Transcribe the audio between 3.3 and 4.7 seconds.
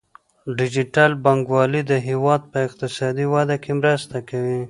وده کې مرسته کوي.